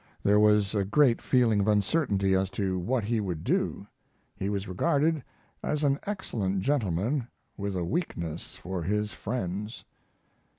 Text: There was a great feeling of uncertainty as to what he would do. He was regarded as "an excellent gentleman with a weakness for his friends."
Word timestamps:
There 0.23 0.39
was 0.39 0.73
a 0.73 0.83
great 0.83 1.21
feeling 1.21 1.59
of 1.59 1.67
uncertainty 1.67 2.33
as 2.33 2.49
to 2.57 2.79
what 2.79 3.03
he 3.03 3.21
would 3.21 3.43
do. 3.43 3.85
He 4.35 4.49
was 4.49 4.67
regarded 4.67 5.23
as 5.61 5.83
"an 5.83 5.99
excellent 6.07 6.61
gentleman 6.61 7.27
with 7.55 7.75
a 7.75 7.85
weakness 7.85 8.55
for 8.55 8.81
his 8.81 9.13
friends." 9.13 9.85